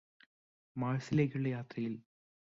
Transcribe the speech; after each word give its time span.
മാര്സിലെക്കുള്ള 0.75 1.47
യാത്രയിൽ 1.49 1.93